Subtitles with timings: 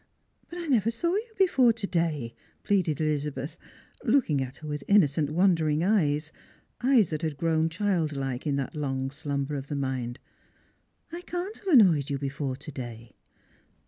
[0.49, 3.59] "But I never saw you before to day," pleaded Elizabeth,
[4.03, 6.31] looking at her with innocent wondering eyes—
[6.81, 10.17] eyes that had grown childlike in that long slumber of the mind."
[11.13, 13.11] I can't have annoyed you before to day."